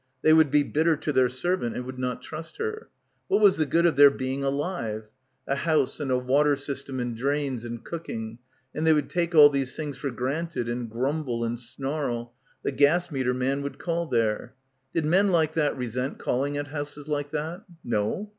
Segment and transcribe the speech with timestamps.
[0.23, 2.89] They would be bit ter to their servant and would not trust her.
[3.27, 5.03] What was tftie good of their being alive...
[5.45, 8.39] a house and a water system and drains and cooking,
[8.73, 12.33] and they would take all these things for granted and grumble and snarl...
[12.63, 14.55] the gas meter man would call there.
[14.91, 17.61] Did men like that resent call ing at houses like that?
[17.83, 18.27] No.